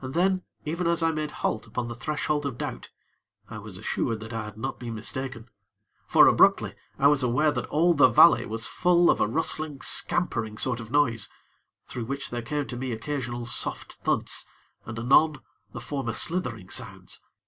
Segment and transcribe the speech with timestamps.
[0.00, 2.90] And then, even as I made halt upon the threshold of doubt,
[3.50, 5.48] I was assured that I had not been mistaken;
[6.06, 10.56] for, abruptly, I was aware that all the valley was full of a rustling, scampering
[10.56, 11.28] sort of noise,
[11.88, 14.46] through which there came to me occasional soft thuds,
[14.84, 15.40] and anon
[15.72, 17.18] the former slithering sounds.